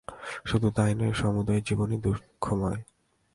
শুধু 0.45 0.67
তাই 0.71 0.91
নয়, 0.95 1.13
সমুদয় 1.13 1.61
জীবনই 1.61 1.97
দুঃখময়। 1.97 2.79